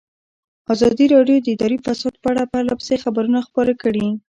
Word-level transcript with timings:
ازادي 0.73 1.05
راډیو 1.15 1.37
د 1.41 1.47
اداري 1.55 1.77
فساد 1.85 2.13
په 2.21 2.27
اړه 2.31 2.43
پرله 2.51 2.73
پسې 2.79 2.95
خبرونه 3.03 3.39
خپاره 3.47 3.73
کړي. 3.83 4.07